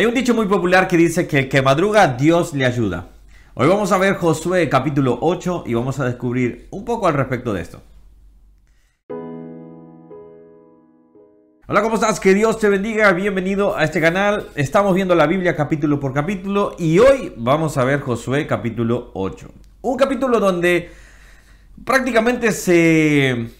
Hay 0.00 0.06
un 0.06 0.14
dicho 0.14 0.32
muy 0.32 0.46
popular 0.46 0.88
que 0.88 0.96
dice 0.96 1.28
que 1.28 1.40
el 1.40 1.48
que 1.50 1.60
madruga, 1.60 2.06
Dios 2.06 2.54
le 2.54 2.64
ayuda. 2.64 3.08
Hoy 3.52 3.68
vamos 3.68 3.92
a 3.92 3.98
ver 3.98 4.14
Josué 4.14 4.66
capítulo 4.70 5.18
8 5.20 5.64
y 5.66 5.74
vamos 5.74 6.00
a 6.00 6.06
descubrir 6.06 6.68
un 6.70 6.86
poco 6.86 7.06
al 7.06 7.12
respecto 7.12 7.52
de 7.52 7.60
esto. 7.60 7.82
Hola, 11.68 11.82
¿cómo 11.82 11.96
estás? 11.96 12.18
Que 12.18 12.32
Dios 12.32 12.58
te 12.58 12.70
bendiga. 12.70 13.12
Bienvenido 13.12 13.76
a 13.76 13.84
este 13.84 14.00
canal. 14.00 14.48
Estamos 14.54 14.94
viendo 14.94 15.14
la 15.14 15.26
Biblia 15.26 15.54
capítulo 15.54 16.00
por 16.00 16.14
capítulo 16.14 16.76
y 16.78 16.98
hoy 16.98 17.34
vamos 17.36 17.76
a 17.76 17.84
ver 17.84 18.00
Josué 18.00 18.46
capítulo 18.46 19.10
8. 19.12 19.50
Un 19.82 19.98
capítulo 19.98 20.40
donde 20.40 20.88
prácticamente 21.84 22.52
se 22.52 23.50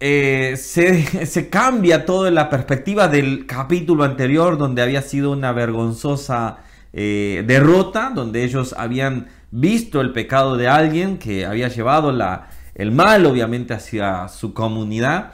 eh, 0.00 0.56
se, 0.56 1.48
cambia 1.50 2.04
toda 2.04 2.30
la 2.30 2.50
perspectiva 2.50 3.08
del 3.08 3.46
capítulo 3.46 4.04
anterior 4.04 4.58
donde 4.58 4.82
había 4.82 5.02
sido 5.02 5.30
una 5.30 5.52
vergonzosa 5.52 6.58
eh, 6.92 7.44
derrota, 7.46 8.12
donde 8.14 8.44
ellos 8.44 8.74
habían 8.76 9.28
visto 9.50 10.00
el 10.00 10.12
pecado 10.12 10.56
de 10.56 10.68
alguien 10.68 11.18
que 11.18 11.46
había 11.46 11.68
llevado 11.68 12.12
la, 12.12 12.50
el 12.74 12.92
mal 12.92 13.24
obviamente 13.26 13.74
hacia 13.74 14.28
su 14.28 14.52
comunidad. 14.52 15.32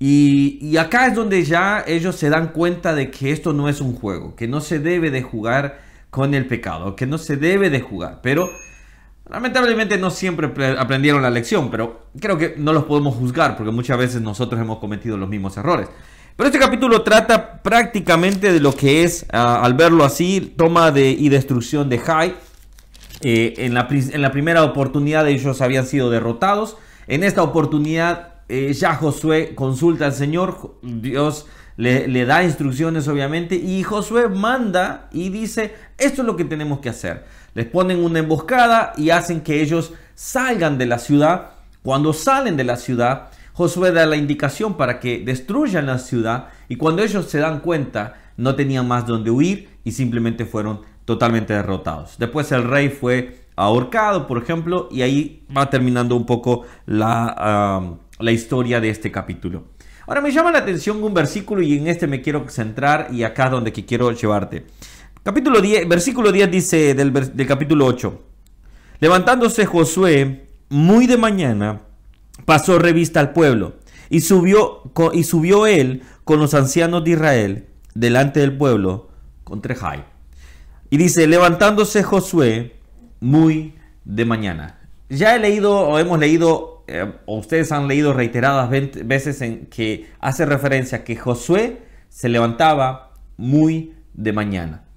Y, 0.00 0.58
y, 0.60 0.76
acá 0.76 1.08
es 1.08 1.14
donde 1.14 1.42
ya 1.44 1.84
ellos 1.86 2.14
se 2.14 2.30
dan 2.30 2.48
cuenta 2.48 2.94
de 2.94 3.10
que 3.10 3.32
esto 3.32 3.52
no 3.52 3.68
es 3.68 3.80
un 3.80 3.94
juego, 3.94 4.36
que 4.36 4.46
no 4.46 4.60
se 4.60 4.78
debe 4.78 5.10
de 5.10 5.22
jugar 5.22 5.80
con 6.10 6.34
el 6.34 6.46
pecado, 6.46 6.94
que 6.94 7.06
no 7.06 7.18
se 7.18 7.36
debe 7.36 7.68
de 7.68 7.80
jugar. 7.80 8.20
Pero 8.22 8.48
Lamentablemente 9.30 9.98
no 9.98 10.10
siempre 10.10 10.50
aprendieron 10.78 11.20
la 11.20 11.28
lección, 11.28 11.70
pero 11.70 12.06
creo 12.18 12.38
que 12.38 12.54
no 12.56 12.72
los 12.72 12.84
podemos 12.84 13.14
juzgar 13.14 13.56
porque 13.56 13.70
muchas 13.70 13.98
veces 13.98 14.22
nosotros 14.22 14.58
hemos 14.60 14.78
cometido 14.78 15.18
los 15.18 15.28
mismos 15.28 15.56
errores. 15.58 15.88
Pero 16.34 16.46
este 16.46 16.58
capítulo 16.58 17.02
trata 17.02 17.62
prácticamente 17.62 18.52
de 18.52 18.60
lo 18.60 18.72
que 18.72 19.02
es, 19.02 19.26
ah, 19.32 19.60
al 19.62 19.74
verlo 19.74 20.04
así, 20.04 20.54
toma 20.56 20.92
de, 20.92 21.10
y 21.10 21.28
destrucción 21.28 21.90
de 21.90 21.98
Jai. 21.98 22.34
Eh, 23.20 23.54
en, 23.58 23.74
la, 23.74 23.88
primera 24.30 24.62
oportunidad 24.62 25.28
ellos 25.28 25.60
habían 25.60 25.84
sido 25.84 26.10
derrotados. 26.10 26.76
En 27.06 27.22
esta 27.22 27.42
oportunidad 27.42 28.34
eh, 28.48 28.72
ya 28.72 28.94
Josué 28.94 29.54
consulta 29.54 30.06
al 30.06 30.14
Señor. 30.14 30.78
Dios 30.82 31.46
le 31.76 32.24
da 32.24 32.44
instrucciones 32.44 33.08
obviamente. 33.08 33.56
Y 33.56 33.82
Josué 33.82 34.28
manda 34.28 35.08
y 35.12 35.30
dice, 35.30 35.74
esto 35.98 36.22
es 36.22 36.26
lo 36.26 36.36
que 36.36 36.44
tenemos 36.44 36.78
que 36.78 36.88
hacer 36.88 37.24
les 37.58 37.66
ponen 37.66 38.04
una 38.04 38.20
emboscada 38.20 38.92
y 38.96 39.10
hacen 39.10 39.40
que 39.40 39.60
ellos 39.60 39.92
salgan 40.14 40.78
de 40.78 40.86
la 40.86 41.00
ciudad. 41.00 41.54
Cuando 41.82 42.12
salen 42.12 42.56
de 42.56 42.62
la 42.62 42.76
ciudad, 42.76 43.30
Josué 43.52 43.90
da 43.90 44.06
la 44.06 44.14
indicación 44.14 44.76
para 44.76 45.00
que 45.00 45.24
destruyan 45.24 45.86
la 45.86 45.98
ciudad 45.98 46.50
y 46.68 46.76
cuando 46.76 47.02
ellos 47.02 47.26
se 47.26 47.40
dan 47.40 47.58
cuenta 47.58 48.14
no 48.36 48.54
tenían 48.54 48.86
más 48.86 49.08
donde 49.08 49.32
huir 49.32 49.70
y 49.82 49.90
simplemente 49.90 50.44
fueron 50.44 50.82
totalmente 51.04 51.52
derrotados. 51.52 52.14
Después 52.16 52.52
el 52.52 52.62
rey 52.62 52.90
fue 52.90 53.40
ahorcado, 53.56 54.28
por 54.28 54.40
ejemplo, 54.40 54.88
y 54.92 55.02
ahí 55.02 55.44
va 55.56 55.68
terminando 55.68 56.14
un 56.14 56.26
poco 56.26 56.64
la, 56.86 57.82
historia 58.20 58.80
de 58.80 58.90
este 58.90 59.10
capítulo. 59.10 59.64
Ahora 60.06 60.20
me 60.20 60.30
llama 60.30 60.52
la 60.52 60.58
atención 60.60 61.02
un 61.02 61.12
versículo 61.12 61.60
y 61.60 61.76
en 61.76 61.88
este 61.88 62.06
me 62.06 62.22
quiero 62.22 62.48
centrar 62.48 63.08
y 63.10 63.24
acá 63.24 63.46
es 63.46 63.50
donde 63.50 63.72
quiero 63.72 64.12
llevarte. 64.12 64.64
Capítulo 65.28 65.60
10, 65.60 65.86
versículo 65.86 66.32
10 66.32 66.50
dice 66.50 66.94
del, 66.94 67.12
del 67.12 67.46
capítulo 67.46 67.84
8. 67.84 68.18
Levantándose 68.98 69.66
Josué 69.66 70.46
muy 70.70 71.06
de 71.06 71.18
mañana, 71.18 71.82
pasó 72.46 72.78
revista 72.78 73.20
al 73.20 73.34
pueblo 73.34 73.74
y 74.08 74.22
subió, 74.22 74.90
y 75.12 75.24
subió 75.24 75.66
él 75.66 76.02
con 76.24 76.40
los 76.40 76.54
ancianos 76.54 77.04
de 77.04 77.10
Israel 77.10 77.66
delante 77.94 78.40
del 78.40 78.56
pueblo 78.56 79.10
contra 79.44 79.74
Jai. 79.74 80.02
Y 80.88 80.96
dice, 80.96 81.26
levantándose 81.26 82.02
Josué 82.02 82.76
muy 83.20 83.74
de 84.06 84.24
mañana. 84.24 84.78
Ya 85.10 85.36
he 85.36 85.38
leído 85.38 85.78
o 85.78 85.98
hemos 85.98 86.18
leído, 86.18 86.84
eh, 86.86 87.12
o 87.26 87.36
ustedes 87.36 87.70
han 87.70 87.86
leído 87.86 88.14
reiteradas 88.14 88.70
veces 88.70 89.42
en 89.42 89.66
que 89.66 90.08
hace 90.20 90.46
referencia 90.46 90.96
a 90.96 91.04
que 91.04 91.16
Josué 91.16 91.82
se 92.08 92.30
levantaba 92.30 93.12
muy 93.36 93.92
de 94.14 94.32
mañana. 94.32 94.87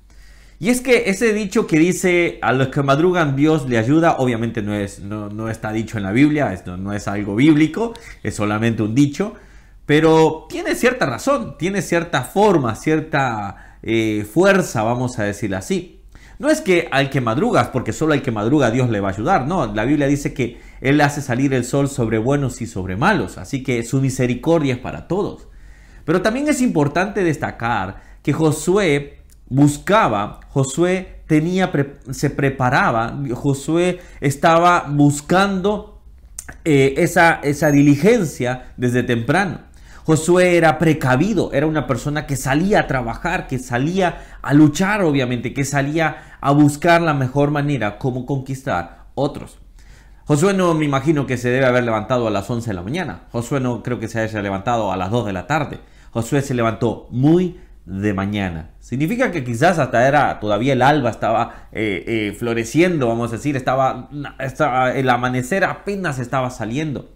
Y 0.62 0.70
es 0.70 0.82
que 0.82 1.10
ese 1.10 1.34
dicho 1.34 1.66
que 1.66 1.80
dice 1.80 2.38
a 2.44 2.54
los 2.54 2.68
que 2.68 2.84
madrugan 2.84 3.36
Dios 3.36 3.68
le 3.68 3.80
ayuda, 3.80 4.18
obviamente 4.20 4.62
no, 4.62 4.76
es, 4.76 5.00
no, 5.00 5.50
está 5.50 5.72
dicho 5.72 5.98
en 5.98 6.04
la 6.04 6.12
Biblia, 6.12 6.54
esto 6.54 6.78
no 6.78 6.94
es 6.94 7.08
algo 7.08 7.34
bíblico, 7.34 7.96
es 8.22 8.36
solamente 8.36 8.84
un 8.84 8.94
dicho, 8.94 9.34
pero 9.88 10.46
tiene 10.48 10.76
cierta 10.76 11.08
razón, 11.08 11.58
tiene 11.58 11.82
cierta 11.82 12.22
forma, 12.22 12.76
cierta 12.76 13.80
eh, 13.82 14.24
fuerza, 14.32 14.84
vamos 14.84 15.18
a 15.18 15.24
decirlo 15.24 15.58
así. 15.58 16.04
No 16.38 16.48
es 16.52 16.62
que 16.62 16.88
al 16.92 17.10
que 17.10 17.22
madrugas, 17.22 17.70
porque 17.70 17.92
solo 17.92 18.14
al 18.14 18.22
que 18.22 18.30
madruga 18.30 18.70
Dios 18.70 18.92
le 18.92 19.00
va 19.00 19.10
a 19.10 19.14
ayudar, 19.14 19.48
no, 19.48 19.74
la 19.74 19.84
Biblia 19.84 20.06
dice 20.06 20.32
que 20.32 20.62
Él 20.80 21.02
hace 21.02 21.24
salir 21.24 21.56
el 21.56 21.66
sol 21.66 21.90
sobre 21.90 22.20
buenos 22.20 22.62
y 22.62 22.68
sobre 22.68 22.96
malos, 22.96 23.40
así 23.40 23.64
que 23.64 23.84
su 23.84 24.00
misericordia 24.00 24.76
es 24.76 24.80
para 24.80 25.08
todos. 25.08 25.48
Pero 26.06 26.22
también 26.22 26.48
es 26.48 26.62
importante 26.62 27.24
destacar 27.24 28.12
que 28.22 28.32
Josué 28.32 29.21
buscaba, 29.52 30.40
Josué 30.50 31.24
tenía, 31.28 31.72
se 32.12 32.30
preparaba, 32.30 33.20
Josué 33.34 34.00
estaba 34.22 34.86
buscando 34.90 36.02
eh, 36.64 36.96
esa, 36.98 37.42
esa 37.44 37.70
diligencia 37.70 38.74
desde 38.78 39.04
temprano. 39.04 39.60
Josué 40.04 40.58
era 40.58 40.80
precavido, 40.80 41.52
era 41.54 41.68
una 41.68 41.86
persona 41.86 42.26
que 42.26 42.36
salía 42.36 42.80
a 42.80 42.88
trabajar, 42.88 43.48
que 43.48 43.60
salía 43.60 44.22
a 44.42 44.54
luchar, 44.54 45.04
obviamente, 45.04 45.54
que 45.54 45.66
salía 45.66 46.38
a 46.40 46.52
buscar 46.52 47.02
la 47.02 47.14
mejor 47.14 47.52
manera 47.52 48.00
como 48.00 48.26
conquistar 48.26 49.06
otros. 49.16 49.60
Josué 50.26 50.54
no 50.54 50.74
me 50.74 50.86
imagino 50.86 51.28
que 51.28 51.38
se 51.38 51.50
debe 51.50 51.66
haber 51.66 51.84
levantado 51.84 52.26
a 52.26 52.32
las 52.32 52.50
11 52.50 52.70
de 52.70 52.74
la 52.74 52.84
mañana. 52.84 53.24
Josué 53.32 53.60
no 53.60 53.84
creo 53.84 54.00
que 54.00 54.08
se 54.08 54.22
haya 54.22 54.42
levantado 54.42 54.92
a 54.92 54.98
las 54.98 55.12
2 55.12 55.26
de 55.26 55.34
la 55.34 55.46
tarde. 55.46 55.82
Josué 56.12 56.42
se 56.42 56.54
levantó 56.54 57.08
muy 57.12 57.60
de 57.86 58.14
mañana. 58.14 58.72
Significa 58.80 59.32
que 59.32 59.44
quizás 59.44 59.80
hasta 59.80 60.08
era 60.08 60.40
todavía 60.40 60.74
el 60.74 60.82
alba 60.82 61.10
estaba 61.10 61.68
eh, 61.72 62.04
eh, 62.08 62.36
floreciendo, 62.38 63.08
vamos 63.08 63.32
a 63.32 63.38
decir, 63.38 63.56
estaba, 63.56 64.10
estaba, 64.40 64.92
el 64.92 65.10
amanecer 65.10 65.64
apenas 65.64 66.20
estaba 66.20 66.50
saliendo. 66.50 67.10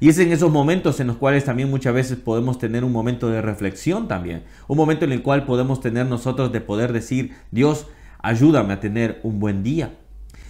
Y 0.00 0.08
es 0.08 0.18
en 0.18 0.32
esos 0.32 0.50
momentos 0.50 0.98
en 1.00 1.08
los 1.08 1.16
cuales 1.16 1.44
también 1.44 1.70
muchas 1.70 1.92
veces 1.92 2.16
podemos 2.16 2.58
tener 2.58 2.84
un 2.84 2.92
momento 2.92 3.28
de 3.28 3.42
reflexión 3.42 4.08
también, 4.08 4.44
un 4.66 4.78
momento 4.78 5.04
en 5.04 5.12
el 5.12 5.22
cual 5.22 5.44
podemos 5.44 5.80
tener 5.80 6.06
nosotros 6.06 6.52
de 6.52 6.62
poder 6.62 6.92
decir, 6.92 7.34
Dios, 7.50 7.86
ayúdame 8.18 8.72
a 8.72 8.80
tener 8.80 9.20
un 9.22 9.38
buen 9.38 9.62
día. 9.62 9.94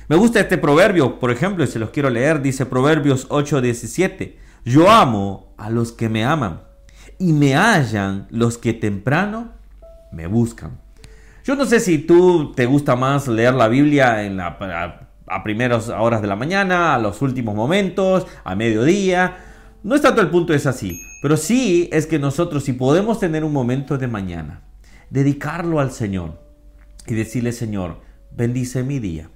Me 0.09 0.17
gusta 0.17 0.41
este 0.41 0.57
proverbio, 0.57 1.19
por 1.19 1.31
ejemplo, 1.33 1.65
y 1.65 1.67
se 1.67 1.79
los 1.81 1.91
quiero 1.91 2.11
leer, 2.11 2.43
dice 2.43 2.65
Proverbios 2.65 3.29
8:17, 3.29 4.37
yo 4.65 4.91
amo 4.91 5.53
a 5.59 5.69
los 5.71 5.93
que 5.93 6.09
me 6.09 6.25
aman 6.25 6.70
y 7.19 7.33
me 7.33 7.55
hallan 7.55 8.27
los 8.31 8.59
que 8.59 8.73
temprano 8.73 9.53
me 10.13 10.27
buscan. 10.27 10.79
Yo 11.45 11.57
no 11.57 11.65
sé 11.65 11.81
si 11.81 11.99
tú 11.99 12.53
te 12.53 12.67
gusta 12.67 12.97
más 12.97 13.27
leer 13.29 13.55
la 13.55 13.69
Biblia 13.69 14.25
en 14.25 14.37
la, 14.37 15.09
a, 15.27 15.43
primeras 15.43 15.89
horas 15.89 16.21
de 16.23 16.29
la 16.29 16.37
mañana, 16.37 16.95
a 16.95 16.99
los 16.99 17.23
últimos 17.23 17.55
momentos, 17.55 18.27
a 18.45 18.55
mediodía. 18.55 19.39
No 19.83 19.95
es 19.95 20.03
tanto 20.03 20.21
el 20.21 20.29
punto, 20.29 20.53
es 20.53 20.67
así. 20.67 21.01
Pero 21.23 21.37
sí 21.37 21.89
es 21.93 22.07
que 22.07 22.19
nosotros, 22.19 22.65
si 22.65 22.73
podemos 22.73 23.19
tener 23.21 23.45
un 23.45 23.53
momento 23.53 23.97
de 23.99 24.07
mañana, 24.07 24.63
dedicarlo 25.09 25.81
al 25.81 25.91
Señor 25.91 26.41
y 27.07 27.15
decirle, 27.15 27.53
Señor, 27.53 28.01
bendice 28.31 28.83
mi 28.83 28.99
día. 28.99 29.31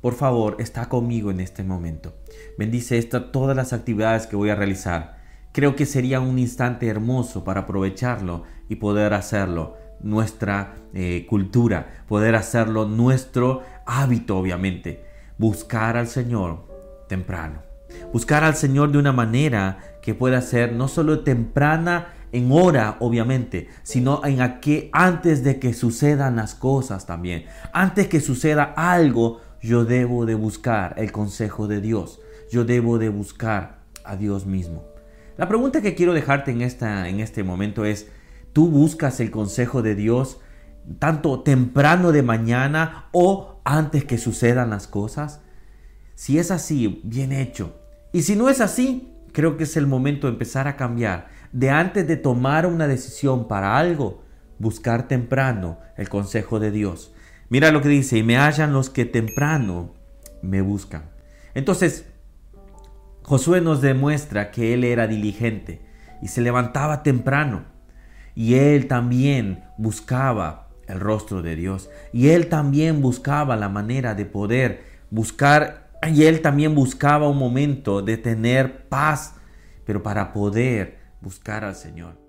Por 0.00 0.14
favor, 0.14 0.56
está 0.58 0.88
conmigo 0.88 1.30
en 1.30 1.40
este 1.40 1.64
momento. 1.64 2.14
Bendice 2.58 2.98
esta, 2.98 3.32
todas 3.32 3.56
las 3.56 3.72
actividades 3.72 4.26
que 4.26 4.36
voy 4.36 4.50
a 4.50 4.54
realizar. 4.54 5.23
Creo 5.54 5.76
que 5.76 5.86
sería 5.86 6.18
un 6.18 6.40
instante 6.40 6.88
hermoso 6.88 7.44
para 7.44 7.60
aprovecharlo 7.60 8.42
y 8.68 8.74
poder 8.74 9.14
hacerlo 9.14 9.76
nuestra 10.00 10.74
eh, 10.92 11.26
cultura, 11.30 12.02
poder 12.08 12.34
hacerlo 12.34 12.86
nuestro 12.86 13.62
hábito, 13.86 14.36
obviamente. 14.36 15.04
Buscar 15.38 15.96
al 15.96 16.08
Señor 16.08 17.06
temprano. 17.08 17.62
Buscar 18.12 18.42
al 18.42 18.56
Señor 18.56 18.90
de 18.90 18.98
una 18.98 19.12
manera 19.12 19.78
que 20.02 20.12
pueda 20.12 20.40
ser 20.40 20.72
no 20.72 20.88
solo 20.88 21.20
temprana 21.20 22.08
en 22.32 22.50
hora, 22.50 22.96
obviamente, 22.98 23.68
sino 23.84 24.22
en 24.24 24.58
que 24.58 24.90
antes 24.92 25.44
de 25.44 25.60
que 25.60 25.72
sucedan 25.72 26.34
las 26.34 26.56
cosas 26.56 27.06
también. 27.06 27.44
Antes 27.72 28.08
que 28.08 28.20
suceda 28.20 28.74
algo, 28.76 29.40
yo 29.62 29.84
debo 29.84 30.26
de 30.26 30.34
buscar 30.34 30.96
el 30.98 31.12
consejo 31.12 31.68
de 31.68 31.80
Dios. 31.80 32.18
Yo 32.50 32.64
debo 32.64 32.98
de 32.98 33.08
buscar 33.08 33.84
a 34.02 34.16
Dios 34.16 34.46
mismo. 34.46 34.93
La 35.36 35.48
pregunta 35.48 35.82
que 35.82 35.94
quiero 35.94 36.12
dejarte 36.12 36.52
en, 36.52 36.62
esta, 36.62 37.08
en 37.08 37.20
este 37.20 37.42
momento 37.42 37.84
es, 37.84 38.08
¿tú 38.52 38.68
buscas 38.68 39.18
el 39.18 39.30
consejo 39.30 39.82
de 39.82 39.94
Dios 39.94 40.40
tanto 40.98 41.40
temprano 41.40 42.12
de 42.12 42.22
mañana 42.22 43.08
o 43.12 43.60
antes 43.64 44.04
que 44.04 44.18
sucedan 44.18 44.70
las 44.70 44.86
cosas? 44.86 45.40
Si 46.14 46.38
es 46.38 46.52
así, 46.52 47.00
bien 47.04 47.32
hecho. 47.32 47.80
Y 48.12 48.22
si 48.22 48.36
no 48.36 48.48
es 48.48 48.60
así, 48.60 49.12
creo 49.32 49.56
que 49.56 49.64
es 49.64 49.76
el 49.76 49.88
momento 49.88 50.28
de 50.28 50.34
empezar 50.34 50.68
a 50.68 50.76
cambiar. 50.76 51.28
De 51.52 51.70
antes 51.70 52.06
de 52.06 52.16
tomar 52.16 52.66
una 52.66 52.86
decisión 52.86 53.48
para 53.48 53.76
algo, 53.76 54.22
buscar 54.60 55.08
temprano 55.08 55.78
el 55.96 56.08
consejo 56.08 56.60
de 56.60 56.70
Dios. 56.70 57.12
Mira 57.48 57.72
lo 57.72 57.82
que 57.82 57.88
dice, 57.88 58.18
y 58.18 58.22
me 58.22 58.36
hallan 58.36 58.72
los 58.72 58.88
que 58.88 59.04
temprano 59.04 59.94
me 60.42 60.60
buscan. 60.60 61.10
Entonces, 61.54 62.06
Josué 63.24 63.62
nos 63.62 63.80
demuestra 63.80 64.50
que 64.50 64.74
él 64.74 64.84
era 64.84 65.06
diligente 65.06 65.80
y 66.20 66.28
se 66.28 66.42
levantaba 66.42 67.02
temprano. 67.02 67.64
Y 68.34 68.54
él 68.54 68.86
también 68.86 69.64
buscaba 69.78 70.68
el 70.86 71.00
rostro 71.00 71.40
de 71.40 71.56
Dios. 71.56 71.88
Y 72.12 72.28
él 72.28 72.48
también 72.48 73.00
buscaba 73.00 73.56
la 73.56 73.70
manera 73.70 74.14
de 74.14 74.26
poder 74.26 74.84
buscar. 75.10 75.90
Y 76.06 76.24
él 76.24 76.42
también 76.42 76.74
buscaba 76.74 77.26
un 77.26 77.38
momento 77.38 78.02
de 78.02 78.18
tener 78.18 78.88
paz, 78.88 79.36
pero 79.86 80.02
para 80.02 80.34
poder 80.34 80.98
buscar 81.22 81.64
al 81.64 81.76
Señor. 81.76 82.23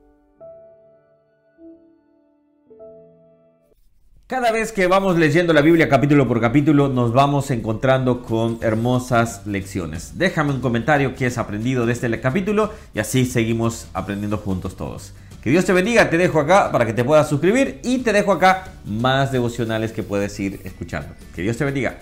Cada 4.28 4.52
vez 4.52 4.72
que 4.72 4.88
vamos 4.88 5.20
leyendo 5.20 5.54
la 5.54 5.62
Biblia 5.62 5.88
capítulo 5.88 6.28
por 6.28 6.42
capítulo 6.42 6.88
nos 6.88 7.14
vamos 7.14 7.52
encontrando 7.52 8.24
con 8.24 8.58
hermosas 8.64 9.46
lecciones. 9.46 10.18
Déjame 10.18 10.52
un 10.52 10.62
comentario 10.62 11.14
que 11.14 11.28
has 11.28 11.38
aprendido 11.38 11.86
de 11.86 11.94
este 11.94 12.20
capítulo 12.20 12.74
y 12.96 12.98
así 12.98 13.26
seguimos 13.26 13.88
aprendiendo 13.94 14.38
juntos 14.38 14.76
todos. 14.76 15.14
Que 15.44 15.52
Dios 15.52 15.64
te 15.66 15.74
bendiga, 15.74 16.10
te 16.10 16.18
dejo 16.18 16.40
acá 16.40 16.72
para 16.72 16.88
que 16.88 16.94
te 16.94 17.04
puedas 17.04 17.30
suscribir 17.30 17.80
y 17.84 18.00
te 18.00 18.14
dejo 18.14 18.32
acá 18.32 18.64
más 18.84 19.32
devocionales 19.32 19.92
que 19.92 20.02
puedes 20.02 20.40
ir 20.40 20.60
escuchando. 20.64 21.10
Que 21.36 21.44
Dios 21.44 21.56
te 21.56 21.66
bendiga. 21.66 22.00